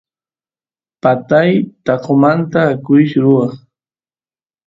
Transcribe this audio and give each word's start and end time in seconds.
patay 1.01 1.51
taqomanta 1.85 2.59
akush 2.73 3.13
ruwaq 3.23 3.51